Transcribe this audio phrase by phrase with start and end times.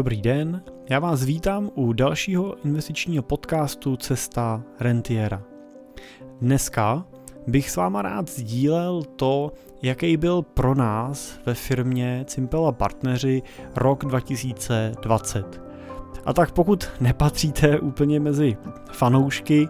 [0.00, 5.42] Dobrý den, já vás vítám u dalšího investičního podcastu Cesta Rentiera.
[6.40, 7.06] Dneska
[7.46, 9.52] bych s váma rád sdílel to,
[9.82, 13.42] jaký byl pro nás ve firmě Cimpel partneři
[13.76, 15.69] rok 2020.
[16.24, 18.56] A tak pokud nepatříte úplně mezi
[18.92, 19.68] fanoušky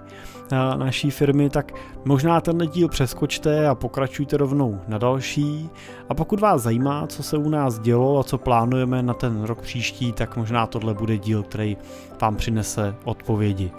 [0.76, 1.72] naší firmy, tak
[2.04, 5.70] možná tenhle díl přeskočte a pokračujte rovnou na další.
[6.08, 9.62] A pokud vás zajímá, co se u nás dělo a co plánujeme na ten rok
[9.62, 11.76] příští, tak možná tohle bude díl, který
[12.20, 13.70] vám přinese odpovědi.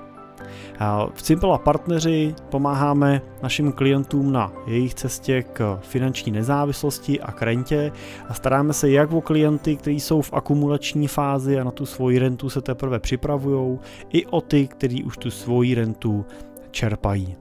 [1.14, 7.42] V Simple a partneři pomáháme našim klientům na jejich cestě k finanční nezávislosti a k
[7.42, 7.92] rentě
[8.28, 12.20] a staráme se jak o klienty, kteří jsou v akumulační fázi a na tu svoji
[12.20, 13.80] rentu se teprve připravují,
[14.10, 16.26] i o ty, kteří už tu svoji rentu
[16.72, 17.36] čerpají.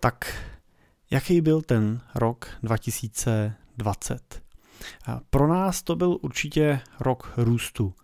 [0.00, 0.34] Tak
[1.10, 4.42] jaký byl ten rok 2020?
[5.30, 7.94] Pro nás to byl určitě rok růstu.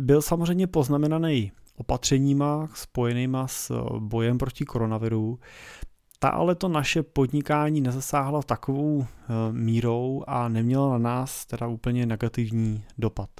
[0.00, 5.38] Byl samozřejmě poznamenaný opatřeníma spojenýma s bojem proti koronaviru.
[6.18, 12.06] Ta ale to naše podnikání nezasáhla takovou eh, mírou a neměla na nás teda úplně
[12.06, 13.30] negativní dopad.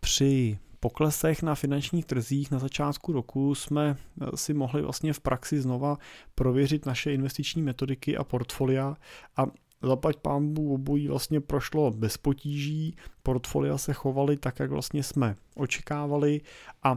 [0.00, 5.60] Při poklesech na finančních trzích na začátku roku jsme eh, si mohli vlastně v praxi
[5.60, 5.98] znova
[6.34, 8.96] prověřit naše investiční metodiky a portfolia
[9.36, 9.46] a
[9.82, 16.40] zaplať pámbu obojí vlastně prošlo bez potíží, portfolia se chovaly tak, jak vlastně jsme očekávali
[16.82, 16.96] a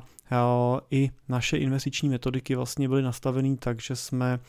[0.92, 4.40] i naše investiční metodiky vlastně byly nastaveny tak, že jsme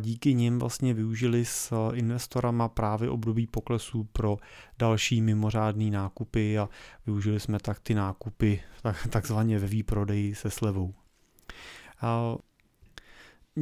[0.00, 4.36] díky nim vlastně využili s investorama právě období poklesů pro
[4.78, 6.68] další mimořádné nákupy a
[7.06, 8.62] využili jsme tak ty nákupy
[9.10, 10.94] takzvaně ve výprodeji se slevou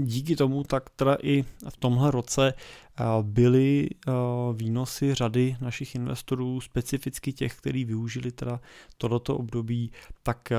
[0.04, 4.12] díky tomu tak teda i v tomhle roce eh, byly eh,
[4.54, 8.60] výnosy řady našich investorů, specificky těch, kteří využili teda
[8.98, 10.58] tohoto období, tak eh,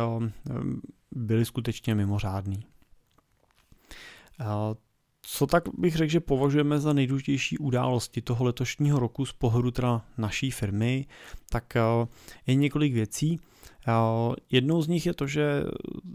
[1.11, 2.63] byly skutečně mimořádný.
[5.21, 10.05] Co tak bych řekl, že považujeme za nejdůležitější události toho letošního roku z pohledu teda
[10.17, 11.05] naší firmy,
[11.49, 11.73] tak
[12.47, 13.39] je několik věcí.
[14.51, 15.63] Jednou z nich je to, že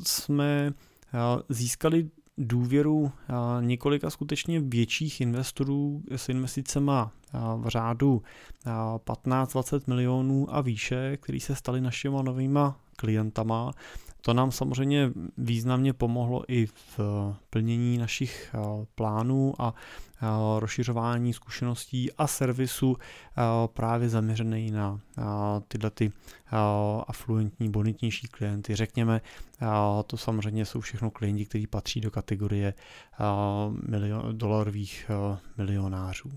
[0.04, 0.72] jsme
[1.48, 3.12] získali důvěru
[3.60, 6.92] několika skutečně větších investorů s investicemi
[7.56, 8.22] v řádu
[9.06, 12.60] 15-20 milionů a výše, který se stali našimi novými
[12.96, 13.72] klientama.
[14.20, 17.00] To nám samozřejmě významně pomohlo i v
[17.50, 18.54] plnění našich
[18.94, 19.74] plánů a
[20.58, 22.96] rozšiřování zkušeností a servisu
[23.66, 25.00] právě zaměřený na
[25.68, 26.12] tyhle ty
[27.06, 28.76] afluentní, bonitnější klienty.
[28.76, 29.20] Řekněme,
[30.06, 32.74] to samozřejmě jsou všechno klienti, kteří patří do kategorie
[33.88, 35.10] milion, dolarových
[35.56, 36.30] milionářů.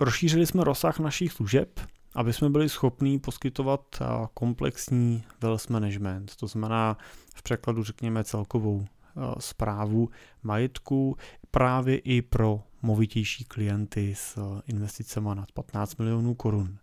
[0.00, 1.80] Rozšířili jsme rozsah našich služeb,
[2.14, 4.02] aby jsme byli schopní poskytovat
[4.34, 6.96] komplexní wealth management, to znamená
[7.34, 8.86] v překladu řekněme celkovou
[9.38, 10.08] zprávu
[10.42, 11.16] majetku
[11.50, 16.78] právě i pro movitější klienty s investicemi nad 15 milionů korun.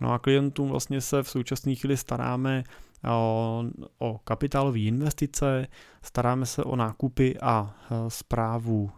[0.00, 2.64] No a klientům vlastně se v současné chvíli staráme
[3.10, 3.64] o,
[3.98, 5.66] o kapitálové investice,
[6.02, 7.74] staráme se o nákupy a
[8.08, 8.90] zprávu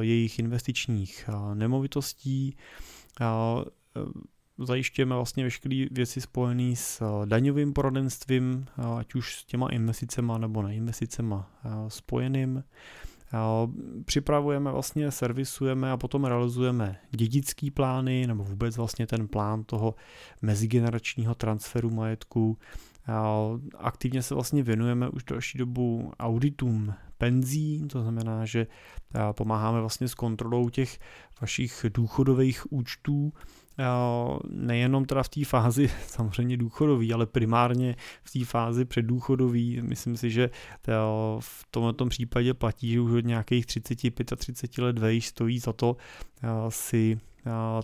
[0.00, 2.56] jejich investičních nemovitostí,
[4.58, 8.66] zajišťujeme vlastně veškeré věci spojené s daňovým poradenstvím,
[8.98, 11.50] ať už s těma investicema nebo neinvesticema
[11.88, 12.64] spojeným.
[14.04, 19.94] Připravujeme vlastně, servisujeme a potom realizujeme dědický plány nebo vůbec vlastně ten plán toho
[20.42, 22.58] mezigeneračního transferu majetku.
[23.76, 28.66] Aktivně se vlastně věnujeme už další dobu auditům penzí, to znamená, že
[29.32, 30.98] pomáháme vlastně s kontrolou těch
[31.40, 33.32] vašich důchodových účtů,
[34.50, 39.82] nejenom teda v té fázi samozřejmě důchodový, ale primárně v té fázi předdůchodový.
[39.82, 40.50] Myslím si, že
[41.40, 45.96] v tomto případě platí, že už od nějakých 30-35 let vejš stojí za to
[46.68, 47.20] si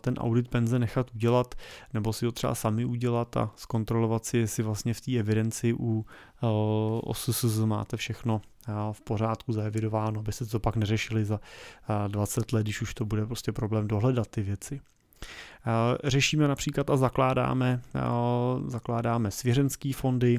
[0.00, 1.54] ten audit penze nechat udělat,
[1.92, 6.06] nebo si ho třeba sami udělat a zkontrolovat si, jestli vlastně v té evidenci u
[7.00, 8.40] OSSZ máte všechno
[8.92, 11.40] v pořádku zaevidováno, aby se to pak neřešili za
[12.08, 14.80] 20 let, když už to bude prostě problém dohledat ty věci.
[16.04, 17.80] Řešíme například a zakládáme,
[18.66, 20.38] zakládáme svěřenské fondy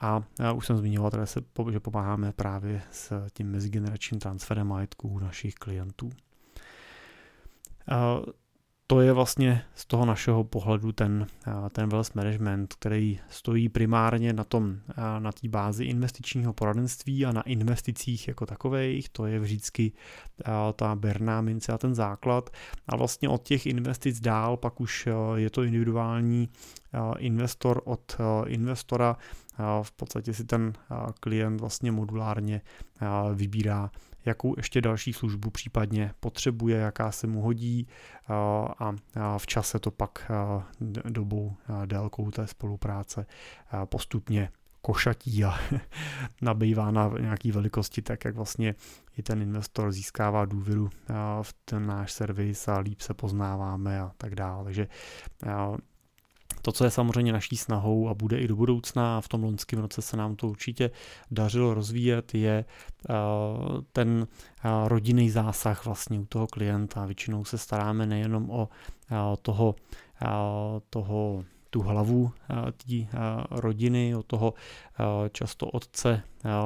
[0.00, 0.22] a
[0.54, 6.10] už jsem zmiňoval, se, že pomáháme právě s tím mezigeneračním transferem majetku našich klientů.
[8.86, 11.26] To je vlastně z toho našeho pohledu ten,
[11.72, 14.76] ten wealth management, který stojí primárně na tom,
[15.18, 19.92] na té bázi investičního poradenství a na investicích jako takových, to je vždycky
[20.76, 22.50] ta berná mince a ten základ.
[22.88, 26.48] A vlastně od těch investic dál pak už je to individuální
[27.18, 28.16] investor od
[28.46, 29.16] investora,
[29.82, 30.72] v podstatě si ten
[31.20, 32.60] klient vlastně modulárně
[33.34, 33.90] vybírá
[34.26, 37.86] jakou ještě další službu případně potřebuje, jaká se mu hodí
[38.78, 40.30] a v čase to pak
[41.04, 41.56] dobou
[41.86, 43.26] délkou té spolupráce
[43.84, 44.48] postupně
[44.80, 45.54] košatí a
[46.42, 48.74] nabývá na nějaký velikosti, tak jak vlastně
[49.16, 50.90] i ten investor získává důvěru
[51.42, 54.64] v ten náš servis a líp se poznáváme a tak dále.
[54.64, 54.88] Takže
[56.66, 59.78] to, co je samozřejmě naší snahou a bude i do budoucna, a v tom loňském
[59.78, 60.90] roce se nám to určitě
[61.30, 63.14] dařilo rozvíjet, je eh,
[63.92, 67.06] ten eh, rodinný zásah vlastně u toho klienta.
[67.06, 68.68] Většinou se staráme nejenom o
[69.10, 69.74] eh, toho,
[70.90, 73.06] toho tu hlavu té
[73.50, 74.54] rodiny, o toho
[75.32, 76.22] často otce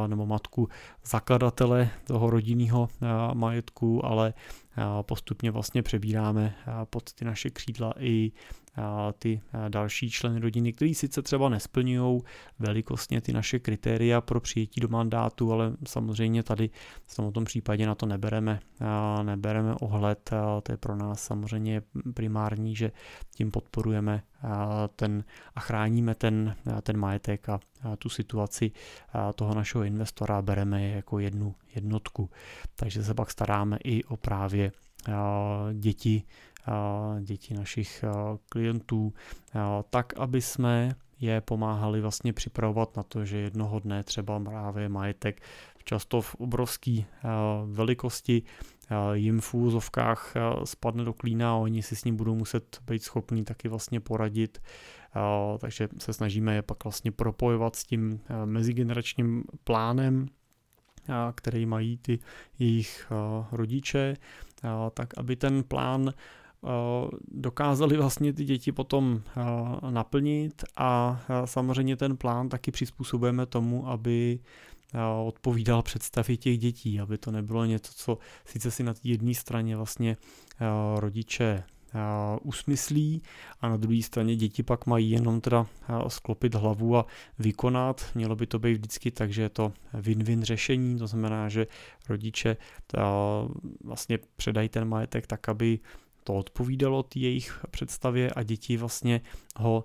[0.07, 0.69] nebo matku
[1.05, 2.89] zakladatele toho rodinného
[3.35, 4.35] majetku, ale
[5.03, 6.55] postupně vlastně přebíráme
[6.85, 8.33] pod ty naše křídla i
[9.19, 12.21] ty další členy rodiny, který sice třeba nesplňují
[12.59, 16.71] velikostně ty naše kritéria pro přijetí do mandátu, ale samozřejmě tady
[17.07, 18.61] v tomto případě na to nebereme,
[19.23, 20.31] nebereme ohled,
[20.63, 21.83] to je pro nás samozřejmě
[22.15, 22.93] primární, že
[23.35, 24.23] tím podporujeme
[24.97, 25.25] ten
[25.55, 27.61] a chráníme ten, ten majetek a
[27.99, 28.71] tu situaci
[29.35, 32.31] toho našeho investora bereme jako jednu jednotku.
[32.77, 34.73] Takže se pak staráme i o právě
[35.73, 36.23] děti
[37.21, 38.05] děti našich
[38.49, 39.13] klientů,
[39.91, 45.43] tak aby jsme je pomáhali vlastně připravovat na to, že jednoho dne třeba právě majetek
[45.85, 47.03] často v obrovské
[47.67, 48.43] velikosti
[49.13, 50.35] jim v úzovkách
[50.65, 54.63] spadne do klína a oni si s ním budou muset být schopní taky vlastně poradit.
[55.59, 60.27] Takže se snažíme je pak vlastně propojovat s tím mezigeneračním plánem,
[61.35, 62.19] který mají ty
[62.59, 63.13] jejich
[63.53, 64.17] rodiče,
[64.95, 66.13] tak aby ten plán
[67.29, 69.23] dokázali vlastně ty děti potom
[69.91, 74.39] naplnit a samozřejmě ten plán taky přizpůsobujeme tomu, aby
[75.25, 80.17] odpovídal představě těch dětí, aby to nebylo něco, co sice si na jedné straně vlastně
[80.97, 81.63] rodiče
[82.43, 83.23] usmyslí
[83.61, 85.67] a na druhé straně děti pak mají jenom teda
[86.09, 87.07] sklopit hlavu a
[87.39, 88.05] vykonat.
[88.15, 91.67] Mělo by to být vždycky tak, že je to win-win řešení, to znamená, že
[92.09, 92.57] rodiče
[93.85, 95.79] vlastně předají ten majetek tak, aby
[96.31, 99.21] to odpovídalo té jejich představě a děti vlastně
[99.57, 99.85] ho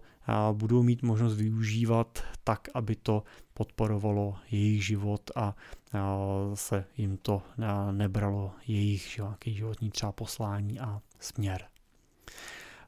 [0.54, 5.56] budou mít možnost využívat tak, aby to podporovalo jejich život a
[6.54, 7.42] se jim to
[7.92, 11.66] nebralo jejich životní třeba poslání a směr.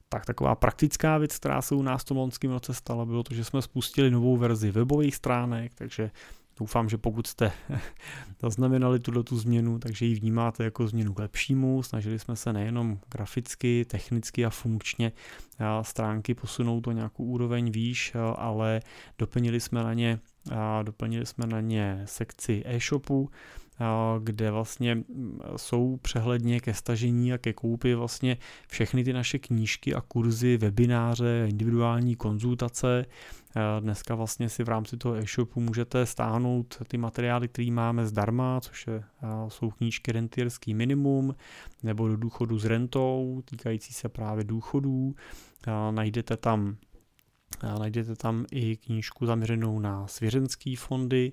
[0.09, 3.33] Tak taková praktická věc, která se u nás v tom loňském roce stala, bylo to,
[3.33, 6.11] že jsme spustili novou verzi webových stránek, takže
[6.59, 7.51] Doufám, že pokud jste
[8.41, 11.83] zaznamenali tuto tu změnu, takže ji vnímáte jako změnu k lepšímu.
[11.83, 15.11] Snažili jsme se nejenom graficky, technicky a funkčně
[15.81, 18.81] stránky posunout do nějakou úroveň výš, ale
[19.17, 20.19] doplnili jsme na ně,
[20.83, 23.29] doplnili jsme na ně sekci e-shopu,
[24.23, 25.03] kde vlastně
[25.55, 31.45] jsou přehledně ke stažení a ke koupi vlastně všechny ty naše knížky a kurzy, webináře,
[31.49, 33.05] individuální konzultace.
[33.79, 38.87] Dneska vlastně si v rámci toho e-shopu můžete stáhnout ty materiály, které máme zdarma, což
[38.87, 39.03] je,
[39.47, 41.35] jsou knížky rentierský minimum,
[41.83, 45.15] nebo do důchodu s rentou, týkající se právě důchodů.
[45.91, 46.75] Najdete tam
[47.79, 51.31] Najdete tam i knížku zaměřenou na svěřenské fondy,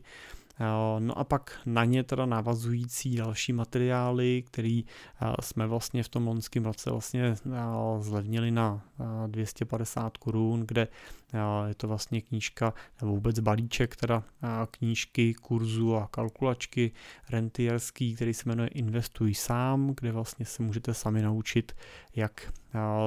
[0.99, 4.81] No a pak na ně teda navazující další materiály, které
[5.43, 7.37] jsme vlastně v tom loňském roce vlastně
[8.01, 8.85] zlevnili na
[9.27, 10.89] 250 korun, kde
[11.67, 14.23] je to vlastně knížka nebo vůbec balíček teda
[14.71, 16.93] knížky, kurzu a kalkulačky
[17.31, 21.73] rentierský, který se jmenuje Investuj sám, kde vlastně se můžete sami naučit,
[22.17, 22.53] jak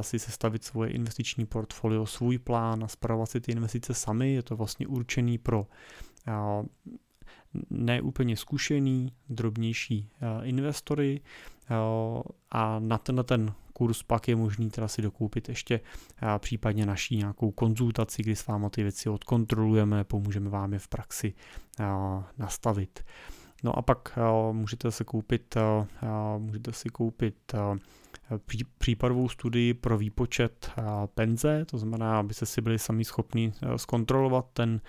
[0.02, 4.34] si sestavit svoje investiční portfolio, svůj plán a spravovat si ty investice sami.
[4.34, 5.68] Je to vlastně určený pro
[7.70, 11.22] neúplně zkušený, drobnější eh, investory
[11.70, 11.76] eh,
[12.52, 15.80] a na tenhle ten kurz pak je možný teda si dokoupit ještě
[16.22, 20.88] eh, případně naší nějakou konzultaci, kdy s vámi ty věci odkontrolujeme, pomůžeme vám je v
[20.88, 21.34] praxi
[22.38, 23.06] nastavit.
[23.64, 24.20] No a pak
[24.52, 25.56] můžete si koupit,
[26.38, 27.56] můžete si koupit
[28.78, 30.72] případovou studii pro výpočet
[31.16, 34.82] penze, to znamená, abyste si byli sami schopni zkontrolovat ten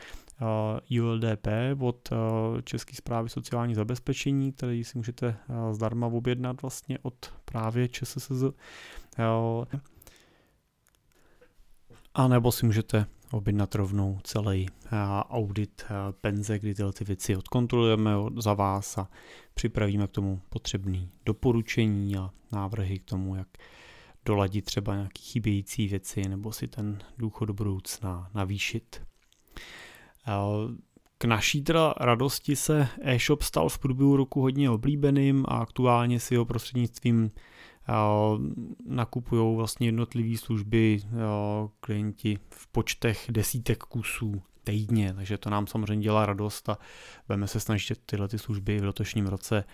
[1.01, 1.47] ULDP
[1.81, 2.09] od
[2.65, 5.37] České zprávy sociální zabezpečení, který si můžete
[5.73, 8.45] zdarma objednat vlastně od právě ČSSZ.
[12.15, 14.67] A nebo si můžete objednat rovnou celý
[15.29, 15.85] audit
[16.21, 19.09] penze, kdy tyhle ty věci odkontrolujeme za vás a
[19.55, 23.49] připravíme k tomu potřebné doporučení a návrhy k tomu, jak
[24.25, 29.03] doladit třeba nějaké chybějící věci nebo si ten důchod do budoucna navýšit.
[31.19, 36.37] K naší teda radosti se e-shop stal v průběhu roku hodně oblíbeným a aktuálně si
[36.37, 37.31] ho prostřednictvím
[38.87, 41.01] nakupují vlastně jednotlivé služby
[41.81, 46.79] klienti v počtech desítek kusů týdně, takže to nám samozřejmě dělá radost a
[47.27, 49.65] budeme se snažit tyhle ty služby v letošním roce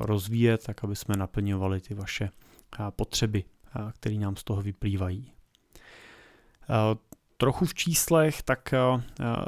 [0.00, 2.30] rozvíjet, tak aby jsme naplňovali ty vaše
[2.90, 3.44] potřeby,
[3.92, 5.32] které nám z toho vyplývají.
[7.36, 8.74] Trochu v číslech, tak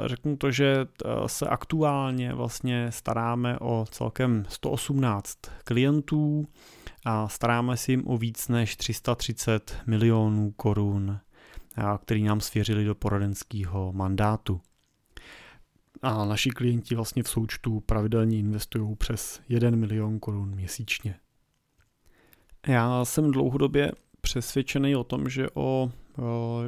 [0.05, 0.85] řeknu to, že
[1.27, 6.47] se aktuálně vlastně staráme o celkem 118 klientů
[7.05, 11.19] a staráme si jim o víc než 330 milionů korun
[11.97, 14.61] který nám svěřili do poradenského mandátu.
[16.01, 21.15] A naši klienti vlastně v součtu pravidelně investují přes 1 milion korun měsíčně.
[22.67, 23.91] Já jsem dlouhodobě
[24.21, 25.91] přesvědčený o tom, že, o,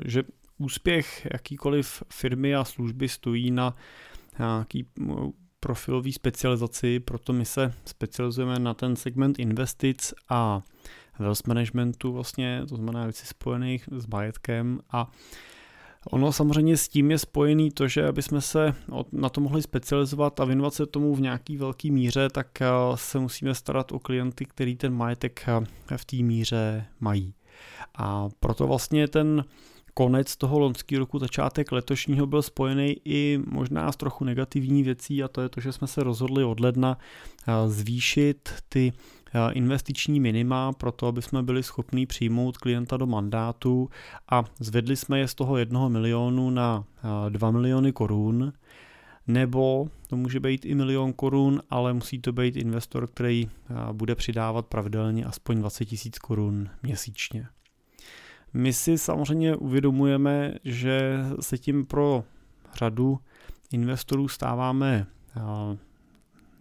[0.05, 0.23] že
[0.61, 3.75] úspěch jakýkoliv firmy a služby stojí na
[4.39, 4.85] nějaký
[5.59, 10.61] profilový specializaci, proto my se specializujeme na ten segment investic a
[11.19, 15.11] wealth managementu vlastně, to znamená věcí spojených s majetkem a
[16.09, 18.73] Ono samozřejmě s tím je spojený to, že aby jsme se
[19.11, 23.19] na to mohli specializovat a věnovat se tomu v nějaký velký míře, tak eh, se
[23.19, 27.33] musíme starat o klienty, který ten majetek eh, v té míře mají.
[27.95, 29.45] A proto vlastně ten
[29.93, 35.27] konec toho loňského roku, začátek letošního byl spojený i možná s trochu negativní věcí a
[35.27, 36.97] to je to, že jsme se rozhodli od ledna
[37.47, 38.93] eh, zvýšit ty
[39.33, 43.89] Eh, investiční minima pro to, aby jsme byli schopni přijmout klienta do mandátu
[44.29, 46.83] a zvedli jsme je z toho jednoho milionu na
[47.29, 48.53] 2 eh, miliony korun,
[49.27, 53.49] nebo to může být i milion korun, ale musí to být investor, který
[53.91, 57.47] bude přidávat pravidelně aspoň 20 tisíc korun měsíčně.
[58.53, 62.23] My si samozřejmě uvědomujeme, že se tím pro
[62.73, 63.19] řadu
[63.71, 65.07] investorů stáváme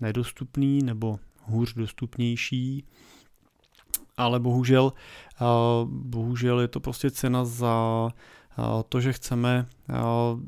[0.01, 2.85] nedostupný nebo hůř dostupnější,
[4.17, 4.93] ale bohužel,
[5.87, 8.09] bohužel je to prostě cena za
[8.89, 9.67] to, že chceme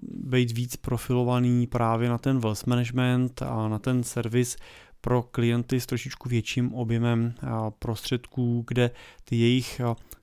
[0.03, 4.57] být víc profilovaný právě na ten wealth management a na ten servis
[5.01, 7.35] pro klienty s trošičku větším objemem
[7.79, 8.91] prostředků, kde
[9.25, 9.81] ty jejich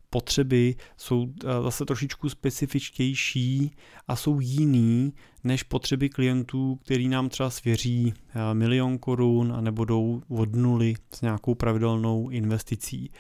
[0.10, 3.72] potřeby jsou eh, zase trošičku specifičtější
[4.08, 5.14] a jsou jiný
[5.44, 10.94] než potřeby klientů, který nám třeba svěří eh, milion korun a nebo jdou od nuly
[11.14, 13.12] s nějakou pravidelnou investicí.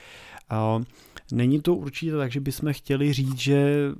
[1.31, 3.91] Není to určitě tak, že bychom chtěli říct, že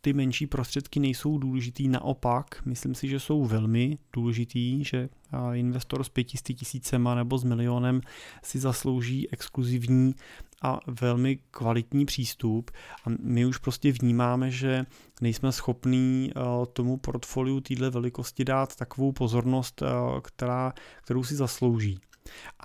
[0.00, 5.08] ty menší prostředky nejsou důležitý, naopak, myslím si, že jsou velmi důležitý, že
[5.52, 8.00] investor s pětisty tisícema nebo s milionem
[8.42, 10.14] si zaslouží exkluzivní
[10.62, 12.70] a velmi kvalitní přístup
[13.06, 14.86] a my už prostě vnímáme, že
[15.20, 16.32] nejsme schopní
[16.72, 19.82] tomu portfoliu téhle velikosti dát takovou pozornost,
[20.22, 20.72] která,
[21.02, 21.98] kterou si zaslouží.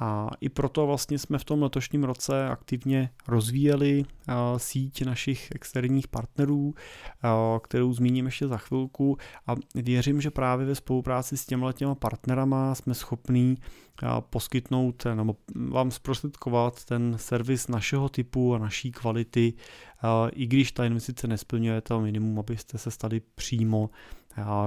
[0.01, 6.07] A i proto vlastně jsme v tom letošním roce aktivně rozvíjeli eh, síť našich externích
[6.07, 6.73] partnerů,
[7.63, 12.75] kterou zmíním ještě za chvilku a věřím, že právě ve spolupráci s těma těma partnerama
[12.75, 13.57] jsme schopní
[14.19, 15.35] poskytnout nebo
[15.69, 19.53] vám zprostředkovat ten servis našeho typu a naší kvality,
[20.31, 23.89] i když ta investice nesplňuje to minimum, abyste se stali přímo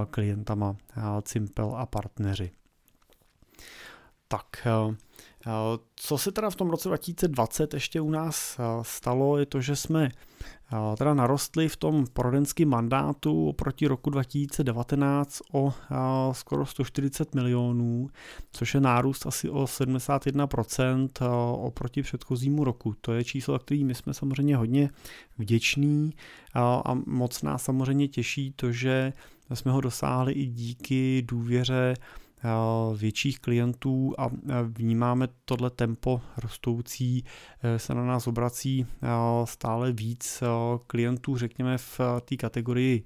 [0.09, 0.75] klientama
[1.21, 2.51] Cimpel a partneři.
[4.27, 4.67] Tak,
[5.95, 10.09] co se teda v tom roce 2020 ještě u nás stalo, je to, že jsme
[10.97, 15.73] teda narostli v tom poradenském mandátu oproti roku 2019 o
[16.31, 18.09] skoro 140 milionů,
[18.51, 21.09] což je nárůst asi o 71%
[21.61, 22.95] oproti předchozímu roku.
[23.01, 24.89] To je číslo, který my jsme samozřejmě hodně
[25.37, 26.13] vděční
[26.53, 29.13] a moc nás samozřejmě těší to, že
[29.53, 31.93] jsme ho dosáhli i díky důvěře
[32.95, 34.29] větších klientů a
[34.63, 37.23] vnímáme tohle tempo rostoucí,
[37.63, 38.87] e, se na nás obrací
[39.45, 40.43] stále víc
[40.87, 43.03] klientů, řekněme v té kategorii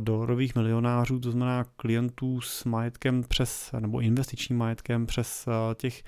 [0.00, 6.02] dolarových milionářů, to znamená klientů s majetkem přes, nebo investičním majetkem přes těch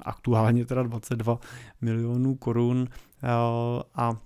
[0.00, 1.38] aktuálně teda 22
[1.80, 2.88] milionů korun
[3.94, 4.16] a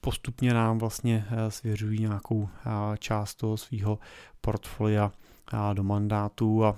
[0.00, 2.48] postupně nám vlastně svěřují nějakou
[2.98, 3.98] část toho svého
[4.40, 5.12] portfolia
[5.72, 6.76] do mandátu a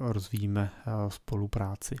[0.00, 0.70] rozvíjíme
[1.08, 1.96] spolupráci.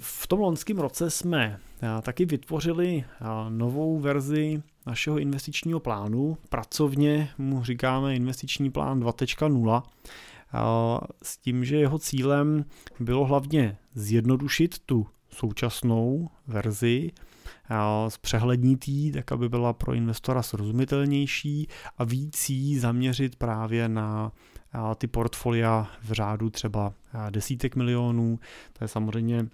[0.00, 1.58] V tom loňském roce jsme
[2.02, 3.04] taky vytvořili
[3.48, 6.36] novou verzi našeho investičního plánu.
[6.48, 9.82] Pracovně mu říkáme investiční plán 2.0
[11.22, 12.64] s tím, že jeho cílem
[13.00, 17.10] bylo hlavně zjednodušit tu současnou verzi,
[18.08, 21.68] zpřehlednitý, tak aby byla pro investora srozumitelnější
[21.98, 24.32] a víc jí zaměřit právě na
[24.98, 26.92] ty portfolia v řádu třeba
[27.30, 28.38] desítek milionů.
[28.72, 29.46] To je samozřejmě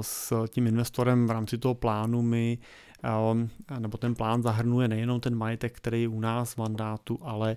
[0.00, 2.58] s tím investorem v rámci toho plánu my
[3.78, 7.56] nebo ten plán zahrnuje nejenom ten majetek, který je u nás v mandátu, ale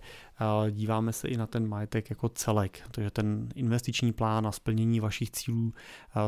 [0.71, 2.79] díváme se i na ten majetek jako celek.
[2.91, 5.73] Takže ten investiční plán a splnění vašich cílů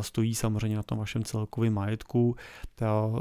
[0.02, 2.36] stojí samozřejmě na tom vašem celkovém majetku.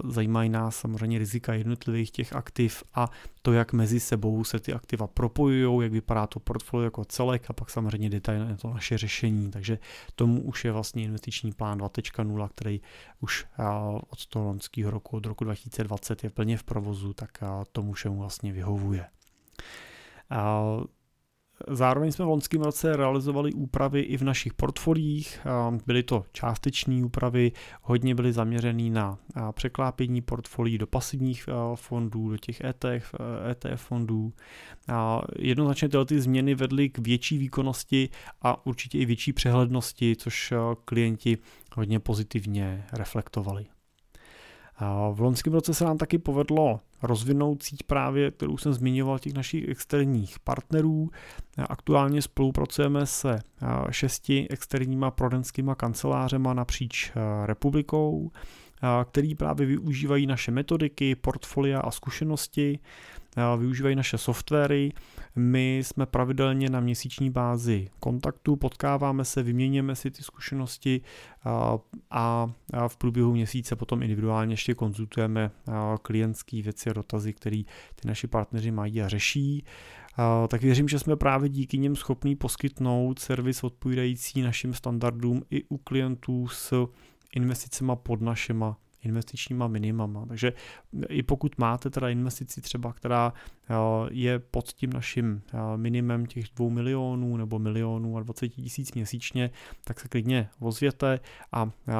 [0.08, 3.10] Zajímají nás samozřejmě rizika jednotlivých těch aktiv a
[3.42, 7.52] to, jak mezi sebou se ty aktiva propojují, jak vypadá to portfolio jako celek a
[7.52, 9.50] pak samozřejmě detailně to naše řešení.
[9.50, 9.78] Takže
[10.14, 12.80] tomu už je vlastně investiční plán 2.0, který
[13.20, 13.46] už
[14.10, 15.44] od toho loňského roku, od roku
[15.90, 17.30] 2020 je plně v provozu, tak
[17.72, 19.06] tomu všemu vlastně vyhovuje.
[21.68, 25.40] Zároveň jsme v loňském roce realizovali úpravy i v našich portfoliích.
[25.86, 29.18] Byly to částeční úpravy, hodně byly zaměřený na
[29.52, 33.14] překlápění portfolií do pasivních fondů, do těch ETF,
[33.50, 34.32] ETF fondů.
[35.38, 38.08] Jednoznačně tyhle ty změny vedly k větší výkonnosti
[38.42, 40.52] a určitě i větší přehlednosti, což
[40.84, 41.38] klienti
[41.74, 43.66] hodně pozitivně reflektovali.
[45.12, 49.68] V loňském roce se nám taky povedlo rozvinout síť právě, kterou jsem zmiňoval, těch našich
[49.68, 51.10] externích partnerů.
[51.68, 53.38] Aktuálně spolupracujeme se
[53.90, 57.12] šesti externíma prodenskýma kancelářema napříč
[57.44, 58.30] republikou,
[59.10, 62.78] který právě využívají naše metodiky, portfolia a zkušenosti,
[63.58, 64.92] využívají naše softwary.
[65.36, 71.00] My jsme pravidelně na měsíční bázi kontaktu, potkáváme se, vyměňujeme si ty zkušenosti
[72.10, 72.46] a
[72.88, 75.50] v průběhu měsíce potom individuálně ještě konzultujeme
[76.02, 77.62] klientské věci a dotazy, které
[77.94, 79.64] ty naši partneři mají a řeší.
[80.48, 85.78] Tak věřím, že jsme právě díky nim schopní poskytnout servis odpovídající našim standardům i u
[85.78, 86.86] klientů s
[87.36, 90.26] investicema pod našima investičníma minimama.
[90.26, 90.52] Takže
[91.08, 93.32] i pokud máte teda investici třeba, která
[93.70, 93.74] eh,
[94.10, 99.50] je pod tím naším eh, minimem těch dvou milionů nebo milionů a 20 tisíc měsíčně,
[99.84, 101.20] tak se klidně ozvěte
[101.52, 101.92] a eh,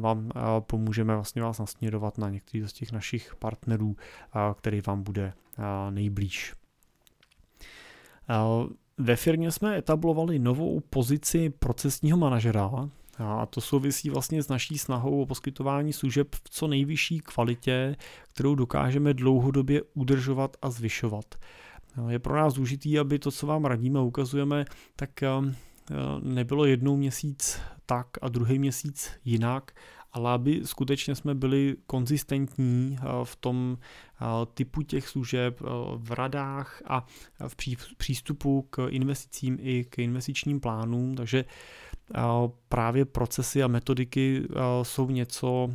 [0.00, 3.96] vám pomůžeme vlastně vás nasměrovat na některý z těch našich partnerů,
[4.54, 5.32] který vám bude
[5.90, 6.54] nejblíž.
[8.98, 12.70] Ve firmě jsme etablovali novou pozici procesního manažera,
[13.18, 17.96] a to souvisí vlastně s naší snahou o poskytování služeb v co nejvyšší kvalitě,
[18.28, 21.34] kterou dokážeme dlouhodobě udržovat a zvyšovat.
[22.08, 24.64] Je pro nás důležitý, aby to, co vám radíme a ukazujeme,
[24.96, 25.28] tak eh,
[26.22, 29.72] nebylo jednou měsíc tak a druhý měsíc jinak,
[30.12, 34.24] ale aby skutečně jsme byli konzistentní eh, v tom eh,
[34.54, 35.60] typu těch služeb,
[35.96, 37.06] v radách a
[37.48, 37.56] v
[37.96, 41.44] přístupu k investicím i k investičním plánům, takže
[42.68, 44.48] právě procesy a metodiky
[44.82, 45.70] jsou něco,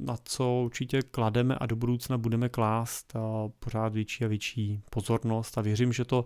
[0.00, 3.12] na co určitě klademe a do budoucna budeme klást
[3.58, 5.58] pořád větší a větší pozornost.
[5.58, 6.24] A věřím, že to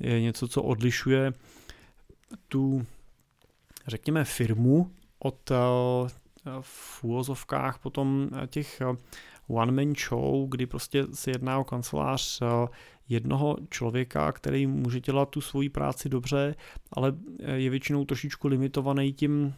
[0.00, 1.32] je něco, co odlišuje
[2.48, 2.86] tu,
[3.86, 5.50] řekněme, firmu od
[6.60, 8.82] v úvozovkách potom těch
[9.48, 12.42] one-man show, kdy prostě se jedná o kancelář
[13.10, 16.54] jednoho člověka, který může dělat tu svoji práci dobře,
[16.92, 17.12] ale
[17.54, 19.54] je většinou trošičku limitovaný tím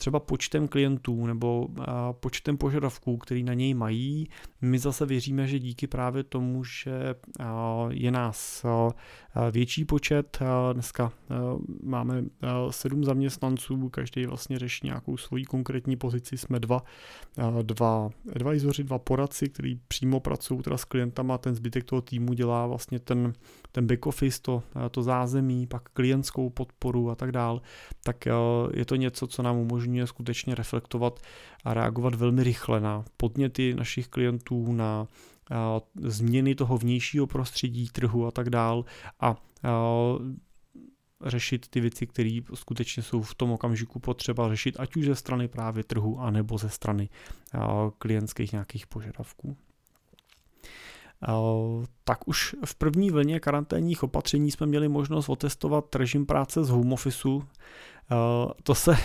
[0.00, 1.68] třeba počtem klientů nebo
[2.20, 4.28] počtem požadavků, který na něj mají.
[4.60, 7.14] My zase věříme, že díky právě tomu, že
[7.90, 8.64] je nás
[9.50, 10.38] větší počet,
[10.72, 11.12] dneska
[11.82, 12.24] máme
[12.70, 16.82] sedm zaměstnanců, každý vlastně řeší nějakou svoji konkrétní pozici, jsme dva,
[17.62, 22.66] dva advisoři, dva poradci, kteří přímo pracují teda s klientama, ten zbytek toho týmu dělá
[22.66, 23.32] vlastně ten,
[23.72, 27.62] ten back office, to, to zázemí, pak klientskou podporu a tak dál,
[28.02, 28.24] tak
[28.74, 31.20] je to něco, co nám umožňuje umožňuje skutečně reflektovat
[31.64, 35.06] a reagovat velmi rychle na podněty našich klientů, na
[35.94, 38.84] změny toho vnějšího prostředí, trhu a tak dál
[39.20, 39.36] a
[41.24, 45.48] řešit ty věci, které skutečně jsou v tom okamžiku potřeba řešit, ať už ze strany
[45.48, 47.08] právě trhu, anebo ze strany
[47.98, 49.56] klientských nějakých požadavků.
[52.04, 56.92] Tak už v první vlně karanténních opatření jsme měli možnost otestovat režim práce z home
[56.92, 57.42] officeu.
[58.62, 58.96] To se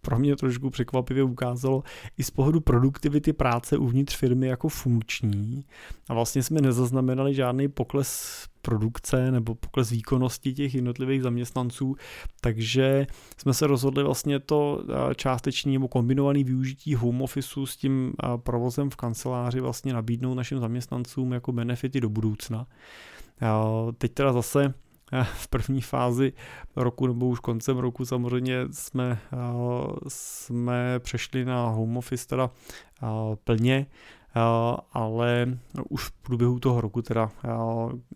[0.00, 1.82] pro mě trošku překvapivě ukázalo
[2.18, 5.64] i z pohledu produktivity práce uvnitř firmy jako funkční.
[6.08, 11.96] A vlastně jsme nezaznamenali žádný pokles produkce nebo pokles výkonnosti těch jednotlivých zaměstnanců,
[12.40, 14.84] takže jsme se rozhodli vlastně to
[15.16, 21.32] částečný nebo kombinovaný využití home officeu s tím provozem v kanceláři vlastně nabídnout našim zaměstnancům
[21.32, 22.66] jako benefity do budoucna.
[23.98, 24.74] Teď teda zase
[25.34, 26.32] v první fázi
[26.76, 29.18] roku nebo už koncem roku samozřejmě jsme,
[30.08, 32.50] jsme přešli na home office teda
[33.44, 33.86] plně.
[33.88, 34.19] Eh,
[34.92, 37.48] ale už v průběhu toho roku, teda eh,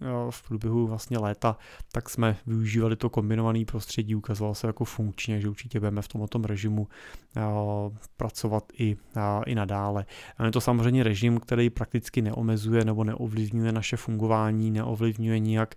[0.02, 1.56] eh, v průběhu vlastně léta,
[1.92, 6.38] tak jsme využívali to kombinované prostředí, ukazovalo se jako funkčně, že určitě budeme v tomto
[6.44, 6.88] režimu
[8.16, 8.96] pracovat i,
[9.46, 10.06] i nadále.
[10.44, 15.74] Je to samozřejmě režim, který prakticky neomezuje nebo neovlivňuje naše fungování, neovlivňuje nijak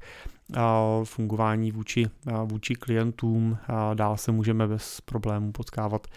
[1.03, 2.05] fungování vůči,
[2.45, 3.57] vůči klientům.
[3.93, 6.07] Dál se můžeme bez problémů potkávat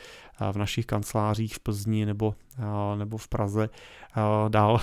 [0.53, 2.35] v našich kancelářích v Plzni nebo,
[2.96, 3.68] nebo v Praze.
[4.48, 4.81] Dál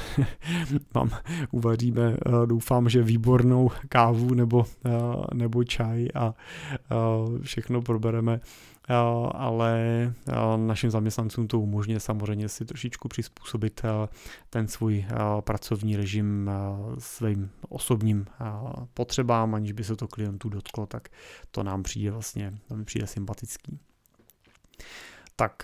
[0.93, 1.09] vám
[1.51, 4.65] uvaříme, doufám, že výbornou kávu nebo,
[5.33, 6.33] nebo čaj a
[7.41, 8.39] všechno probereme
[9.31, 9.77] ale
[10.57, 13.81] našim zaměstnancům to umožňuje samozřejmě si trošičku přizpůsobit
[14.49, 15.05] ten svůj
[15.39, 16.51] pracovní režim
[16.99, 18.25] svým osobním
[18.93, 21.09] potřebám, aniž by se to klientů dotklo, tak
[21.51, 23.79] to nám přijde vlastně, to mi přijde sympatický
[25.39, 25.63] tak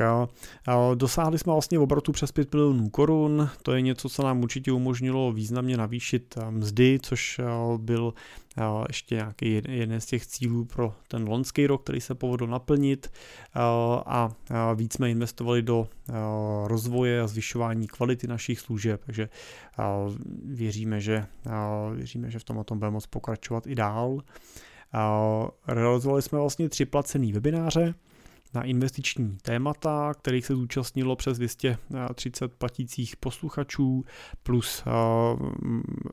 [0.95, 5.31] dosáhli jsme vlastně obratu přes 5 milionů korun, to je něco, co nám určitě umožnilo
[5.31, 7.41] významně navýšit mzdy, což
[7.77, 8.13] byl
[8.87, 13.11] ještě nějaký jeden z těch cílů pro ten loňský rok, který se povedl naplnit.
[14.05, 14.29] A
[14.75, 15.87] víc jsme investovali do
[16.65, 19.29] rozvoje a zvyšování kvality našich služeb, takže
[20.45, 21.25] věříme, že,
[21.93, 24.19] věříme, že v tom tom budeme moct pokračovat i dál.
[25.67, 27.93] Realizovali jsme vlastně tři placený webináře,
[28.53, 34.05] na investiční témata, kterých se zúčastnilo přes 230 platících posluchačů
[34.43, 35.49] plus uh,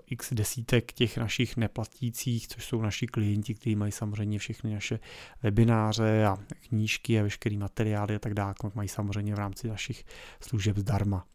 [0.06, 4.98] x desítek těch našich neplatících, což jsou naši klienti, kteří mají samozřejmě všechny naše
[5.42, 6.36] webináře a
[6.68, 10.04] knížky a veškeré materiály a tak dále, mají samozřejmě v rámci našich
[10.40, 11.26] služeb zdarma.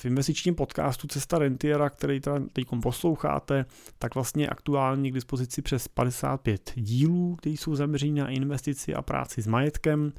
[0.00, 2.20] V investičním podcastu Cesta Rentiera, který
[2.52, 3.64] teď posloucháte,
[3.98, 9.42] tak vlastně aktuálně k dispozici přes 55 dílů, které jsou zaměřený na investici a práci
[9.42, 10.12] s majetkem.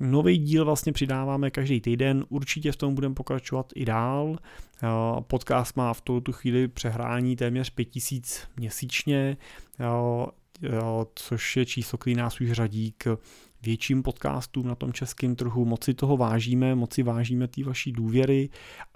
[0.00, 4.36] Nový díl vlastně přidáváme každý týden, určitě v tom budeme pokračovat i dál.
[5.20, 9.36] Podcast má v tuto chvíli přehrání téměř 5000 měsíčně,
[11.14, 13.18] což je číslo, který nás už řadí k
[13.66, 17.92] větším podcastům na tom českém trhu, moc si toho vážíme, moc si vážíme té vaší
[17.92, 18.48] důvěry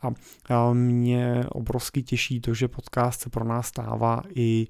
[0.03, 4.67] a mě obrovsky těší to, že podcast se pro nás stává i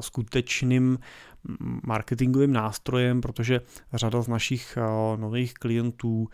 [0.00, 0.98] skutečným
[1.86, 3.60] marketingovým nástrojem, protože
[3.92, 4.78] řada z našich
[5.16, 6.28] nových klientů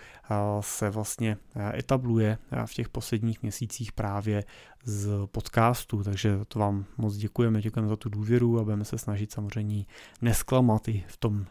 [0.61, 1.37] se vlastně
[1.75, 4.45] etabluje v těch posledních měsících právě
[4.85, 9.33] z podcastu, takže to vám moc děkujeme, děkujeme za tu důvěru a budeme se snažit
[9.33, 9.85] samozřejmě
[10.23, 11.47] nesklamat i v tom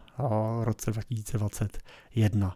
[0.63, 2.55] roce 2021.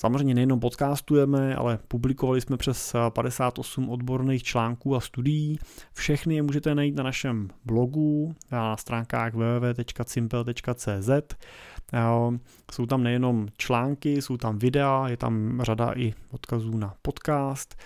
[0.00, 5.58] Samozřejmě nejenom podcastujeme, ale publikovali jsme přes 58 odborných článků a studií.
[5.92, 11.10] Všechny je můžete najít na našem blogu na stránkách www.cimpel.cz.
[12.72, 17.76] Jsou tam nejenom články, jsou tam videa, je tam řada i odkazů na podcast.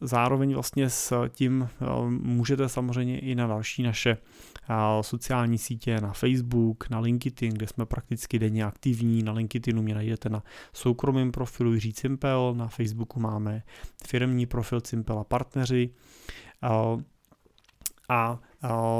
[0.00, 1.68] Zároveň vlastně s tím
[2.08, 4.16] můžete samozřejmě i na další naše
[5.00, 9.22] sociální sítě, na Facebook, na LinkedIn, kde jsme prakticky denně aktivní.
[9.22, 13.62] Na LinkedInu mě najdete na soukromém profilu Jiří Cimpel, na Facebooku máme
[14.06, 15.90] firmní profil Cimpel a partneři.
[18.08, 18.38] A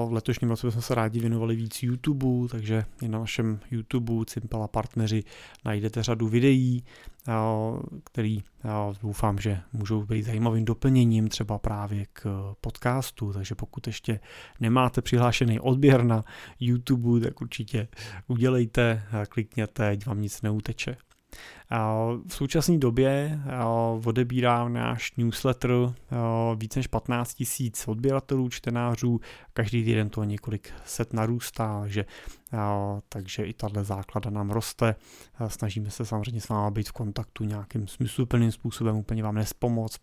[0.07, 4.69] v letošním roce jsme se rádi věnovali víc YouTube, takže i na našem YouTube Cimpela
[4.69, 5.25] partneři
[5.65, 6.85] najdete řadu videí,
[8.05, 8.43] který
[9.03, 14.21] doufám, že můžou být zajímavým doplněním třeba právě k podcastu, takže pokud ještě
[14.61, 16.25] nemáte přihlášený odběr na
[16.61, 17.89] YouTube, tak určitě
[18.27, 20.97] udělejte, klikněte, ať vám nic neuteče.
[22.27, 23.41] V současné době
[24.05, 25.71] odebírá náš newsletter
[26.57, 29.21] více než 15 tisíc odběratelů, čtenářů,
[29.53, 32.05] každý týden to několik set narůstá, takže,
[33.09, 34.95] takže i tahle základa nám roste.
[35.49, 39.99] Snažíme se samozřejmě s vámi být v kontaktu nějakým smysluplným způsobem, úplně vám nespomoc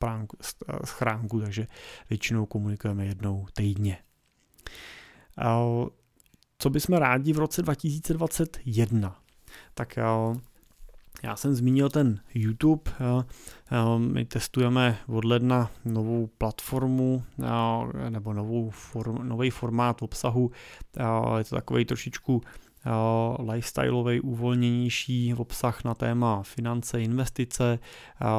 [0.85, 1.67] schránku, takže
[2.09, 3.97] většinou komunikujeme jednou týdně.
[6.57, 9.19] Co bychom rádi v roce 2021?
[9.73, 9.99] Tak
[11.23, 12.91] Já jsem zmínil ten YouTube,
[13.97, 17.23] my testujeme od ledna novou platformu
[18.09, 20.51] nebo novou form, nový formát obsahu.
[21.37, 22.41] Je to takový trošičku
[23.51, 27.79] lifestyleový, uvolněnější obsah na téma finance, investice.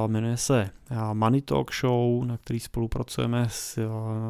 [0.07, 0.71] Jmenuje se
[1.13, 3.79] Money Talk Show, na který spolupracujeme s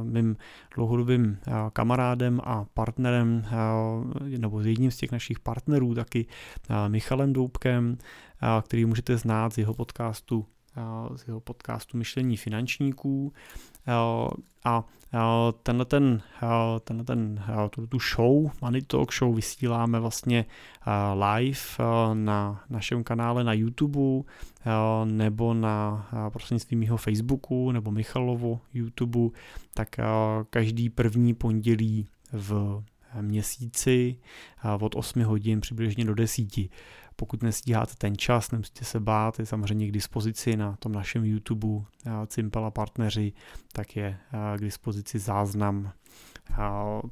[0.03, 0.37] mým
[0.75, 1.39] dlouhodobým
[1.73, 3.47] kamarádem a partnerem,
[4.39, 6.27] nebo s jedním z těch našich partnerů taky,
[6.89, 7.99] Michalem Doubkem,
[8.63, 10.47] který můžete znát z jeho podcastu
[11.17, 13.33] z jeho podcastu Myšlení finančníků
[14.65, 14.85] a
[15.63, 16.23] tenhle ten,
[16.85, 17.45] tenhle ten,
[17.89, 20.45] tu show, Money Talk Show vysíláme vlastně
[21.15, 21.61] live
[22.15, 24.01] na našem kanále na YouTube
[25.05, 29.39] nebo na prostřednictvím mého Facebooku nebo Michalovo YouTube,
[29.75, 29.89] tak
[30.51, 32.83] každý první pondělí v
[33.21, 34.17] měsíci
[34.81, 36.49] od 8 hodin přibližně do 10.
[37.17, 41.85] Pokud nestíháte ten čas, nemusíte se bát, je samozřejmě k dispozici na tom našem YouTube
[42.27, 43.33] Cimpela partneři,
[43.73, 44.19] tak je
[44.57, 45.93] k dispozici záznam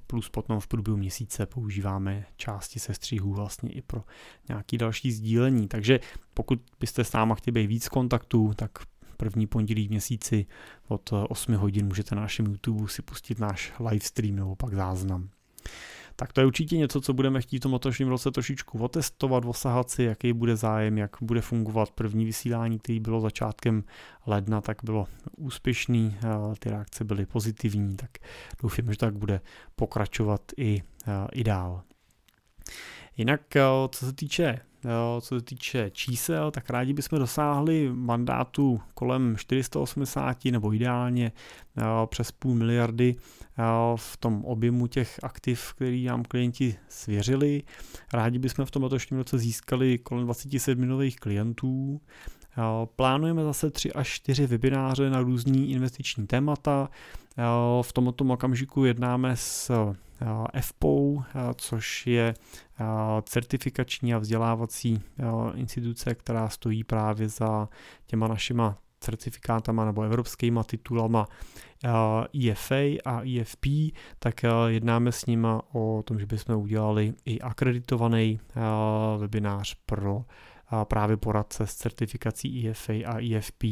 [0.07, 4.05] plus potom v průběhu měsíce používáme části sestřihů vlastně i pro
[4.49, 5.69] nějaký další sdílení.
[5.69, 6.01] Takže
[6.35, 8.71] pokud byste s náma chtěli být víc kontaktů, tak
[9.17, 10.47] první pondělí v měsíci
[10.89, 15.29] od 8 hodin můžete na našem YouTube si pustit náš livestream nebo pak záznam
[16.17, 19.91] tak to je určitě něco, co budeme chtít v tom letošním roce trošičku otestovat, osahat
[19.91, 23.85] si, jaký bude zájem, jak bude fungovat první vysílání, který bylo začátkem
[24.27, 26.17] ledna, tak bylo úspěšný,
[26.59, 28.11] ty reakce byly pozitivní, tak
[28.63, 29.41] doufám, že tak bude
[29.77, 30.83] pokračovat i,
[31.33, 31.83] i dál.
[33.17, 33.41] Jinak,
[33.91, 34.61] co se týče
[35.21, 41.33] co se týče čísel, tak rádi bychom dosáhli mandátu kolem 480 nebo ideálně
[42.07, 43.17] přes půl miliardy
[43.97, 47.63] v tom objemu těch aktiv, který nám klienti svěřili.
[48.13, 52.01] Rádi bychom v tom letošním roce získali kolem 27 nových klientů.
[52.97, 56.89] Plánujeme zase 3 až 4 webináře na různý investiční témata.
[57.83, 59.71] V tomto okamžiku jednáme s
[60.61, 61.23] FPO,
[61.57, 62.35] což je
[63.23, 65.03] certifikační a vzdělávací
[65.55, 67.69] instituce, která stojí právě za
[68.07, 71.27] těma našima certifikátama nebo evropskýma titulama
[72.49, 73.67] EFA a EFP,
[74.19, 74.35] tak
[74.67, 78.41] jednáme s nima o tom, že bychom udělali i akreditovaný
[79.19, 80.25] webinář pro
[80.85, 83.65] právě poradce s certifikací EFA a EFP,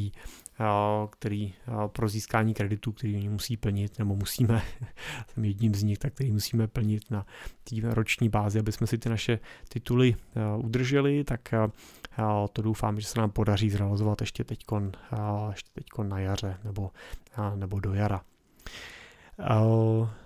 [1.10, 1.54] který
[1.86, 4.62] pro získání kreditu, který oni musí plnit, nebo musíme,
[5.28, 7.26] jsem jedním z nich, tak který musíme plnit na
[7.64, 10.16] té roční bázi, aby jsme si ty naše tituly
[10.56, 11.54] udrželi, tak
[12.52, 14.64] to doufám, že se nám podaří zrealizovat ještě teď
[15.50, 16.90] ještě teďkon na jaře nebo,
[17.56, 18.20] nebo do jara.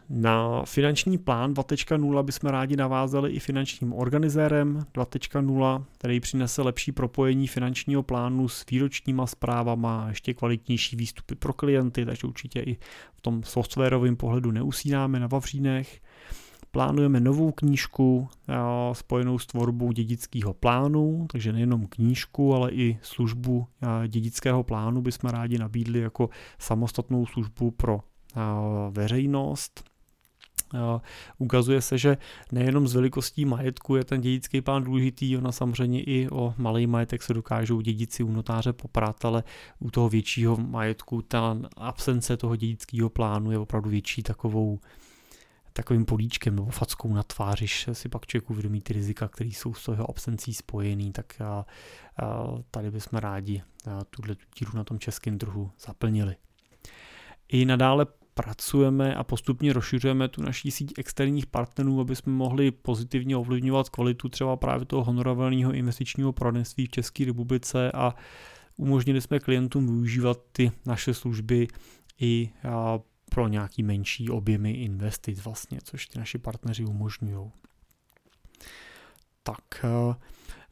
[0.08, 7.46] Na finanční plán 2.0 bychom rádi navázali i finančním organizérem 2.0, který přinese lepší propojení
[7.46, 12.76] finančního plánu s výročníma zprávama ještě kvalitnější výstupy pro klienty, takže určitě i
[13.14, 16.00] v tom softwarovém pohledu neusínáme na Vavřínech.
[16.70, 18.28] Plánujeme novou knížku
[18.92, 23.66] spojenou s tvorbou dědického plánu, takže nejenom knížku, ale i službu
[24.08, 28.00] dědického plánu bychom rádi nabídli jako samostatnou službu pro
[28.90, 29.93] veřejnost.
[31.38, 32.16] Ukazuje se, že
[32.52, 37.22] nejenom z velikostí majetku je ten dědický plán důležitý, ona samozřejmě i o malý majetek
[37.22, 39.44] se dokážou dědici u notáře poprat, ale
[39.78, 44.78] u toho většího majetku ta absence toho dědického plánu je opravdu větší takovou
[45.72, 49.84] takovým políčkem nebo fackou na tvářiš si pak člověk uvědomí ty rizika, které jsou s
[49.84, 51.64] toho absencí spojený, tak a, a
[52.70, 53.62] tady bychom rádi
[54.10, 56.36] tuhle díru na tom českém trhu zaplnili.
[57.48, 63.36] I nadále pracujeme a postupně rozšiřujeme tu naší síť externích partnerů, aby jsme mohli pozitivně
[63.36, 68.14] ovlivňovat kvalitu třeba právě toho honorovaného investičního poradenství v České republice a
[68.76, 71.68] umožnili jsme klientům využívat ty naše služby
[72.20, 72.50] i
[73.30, 77.50] pro nějaký menší objemy investic vlastně, což ty naši partneři umožňují.
[79.42, 79.84] Tak,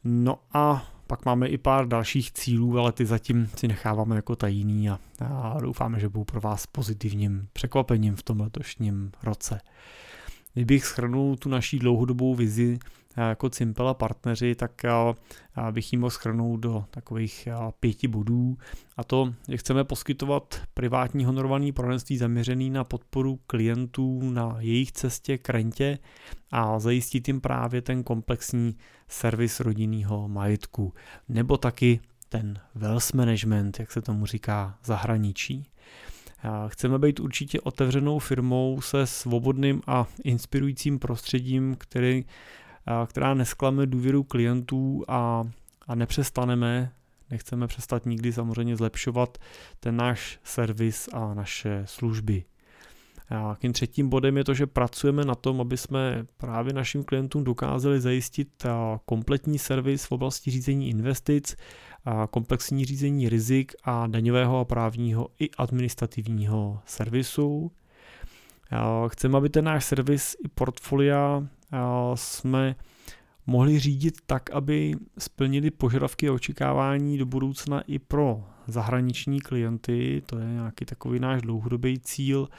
[0.03, 4.89] no a pak máme i pár dalších cílů, ale ty zatím si necháváme jako tajný
[4.89, 9.61] a, a doufáme, že budou pro vás pozitivním překvapením v tom letošním roce.
[10.53, 12.79] Kdybych schrnul tu naší dlouhodobou vizi
[13.17, 14.71] jako Cimpela partneři, tak
[15.71, 17.47] bych ji mohl schrnout do takových
[17.79, 18.57] pěti bodů.
[18.97, 25.37] A to, že chceme poskytovat privátní honorovaný poradenství zaměřený na podporu klientů na jejich cestě
[25.37, 25.99] k rentě
[26.51, 30.93] a zajistit jim právě ten komplexní servis rodinného majetku.
[31.29, 31.99] Nebo taky
[32.29, 35.65] ten wealth management, jak se tomu říká, zahraničí.
[36.67, 42.25] Chceme být určitě otevřenou firmou se svobodným a inspirujícím prostředím, který
[43.07, 45.43] která nesklame důvěru klientů a
[45.87, 46.91] a nepřestaneme,
[47.31, 49.37] nechceme přestat nikdy samozřejmě zlepšovat
[49.79, 52.43] ten náš servis a naše služby.
[53.29, 57.43] A tím třetím bodem je to, že pracujeme na tom, aby jsme právě našim klientům
[57.43, 58.65] dokázali zajistit
[59.05, 61.55] kompletní servis v oblasti řízení investic,
[62.29, 67.71] komplexní řízení rizik a daňového a právního i administrativního servisu.
[69.07, 71.47] Chceme, aby ten náš servis i portfolia
[72.15, 72.75] jsme
[73.47, 80.39] mohli řídit tak, aby splnili požadavky a očekávání do budoucna i pro zahraniční klienty, to
[80.39, 82.49] je nějaký takový náš dlouhodobý cíl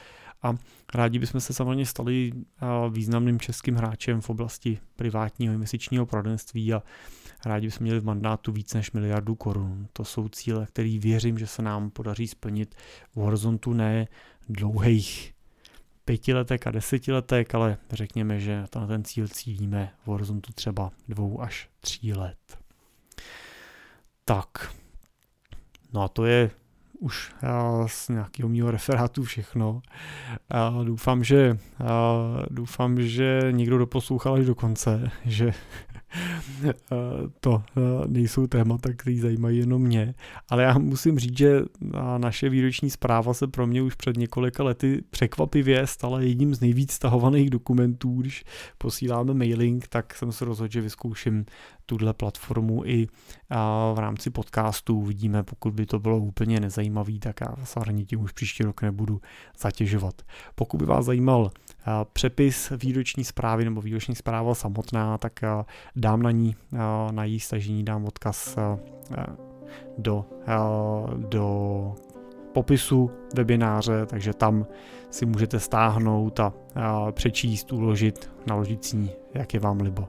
[0.43, 0.55] a
[0.93, 2.31] rádi bychom se samozřejmě stali
[2.89, 6.83] významným českým hráčem v oblasti privátního investičního poradenství a
[7.45, 9.87] rádi bychom měli v mandátu víc než miliardu korun.
[9.93, 12.75] To jsou cíle, které věřím, že se nám podaří splnit
[13.15, 14.07] v horizontu ne
[14.49, 15.34] dlouhých
[16.05, 21.69] pětiletek a desetiletek, ale řekněme, že na ten cíl cílíme v horizontu třeba dvou až
[21.79, 22.57] tří let.
[24.25, 24.75] Tak,
[25.93, 26.51] no a to je
[26.99, 27.33] už
[27.87, 29.81] z nějakého mého referátu všechno.
[30.49, 31.57] A doufám, že,
[32.49, 35.53] doufám, že někdo doposlouchal až do konce, že
[37.39, 37.63] to
[38.07, 40.13] nejsou témata, které zajímají jenom mě,
[40.49, 41.61] ale já musím říct, že
[42.17, 46.91] naše výroční zpráva se pro mě už před několika lety překvapivě stala jedním z nejvíc
[46.91, 48.43] stahovaných dokumentů, když
[48.77, 51.45] posíláme mailing, tak jsem se rozhodl, že vyzkouším
[51.85, 53.07] tuhle platformu i
[53.93, 55.01] v rámci podcastu.
[55.01, 59.21] Vidíme, pokud by to bylo úplně nezajímavý, tak já samozřejmě tím už příští rok nebudu
[59.59, 60.21] zatěžovat.
[60.55, 61.51] Pokud by vás zajímal
[62.13, 65.39] přepis výroční zprávy nebo výroční zpráva samotná, tak
[65.95, 66.55] dám na ní,
[67.11, 68.57] na její stažení dám odkaz
[69.97, 70.25] do,
[71.15, 71.95] do
[72.53, 74.65] popisu webináře, takže tam
[75.09, 76.53] si můžete stáhnout a,
[77.11, 80.07] přečíst, uložit, naložit si jak je vám libo.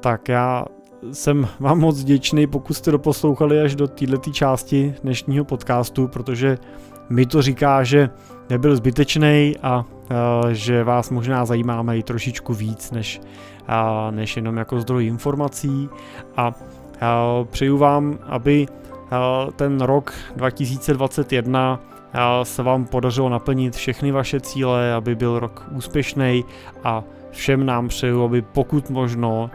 [0.00, 0.64] Tak já
[1.12, 6.58] jsem vám moc vděčný, pokud jste doposlouchali až do této části dnešního podcastu, protože
[7.08, 8.10] mi to říká, že
[8.50, 9.84] nebyl zbytečný a
[10.52, 13.20] že vás možná zajímáme i trošičku víc než,
[14.10, 15.88] než jenom jako zdroj informací.
[16.36, 18.66] A uh, přeju vám, aby
[19.56, 21.80] ten rok 2021
[22.42, 26.44] se vám podařilo naplnit všechny vaše cíle, aby byl rok úspěšný
[26.84, 29.50] a všem nám přeju, aby pokud možno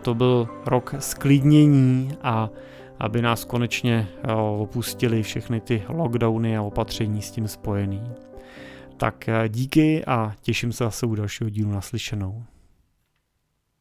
[0.00, 2.50] to byl rok sklidnění a
[2.98, 4.08] aby nás konečně
[4.58, 8.02] opustili všechny ty lockdowny a opatření s tím spojený.
[8.96, 12.44] Tak díky a těším se zase u dalšího dílu naslyšenou.